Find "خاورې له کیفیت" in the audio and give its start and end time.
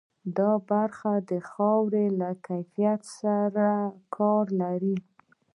1.49-3.01